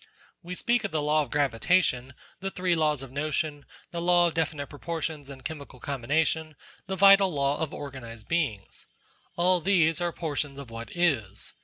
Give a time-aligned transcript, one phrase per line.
[0.41, 4.33] We speak of the law of gravitation, the three laws of motion, the law of
[4.33, 6.55] definite proportions in chemical combination,
[6.87, 8.87] the vital laws of organized beings.
[9.35, 11.53] All these are portions of what is.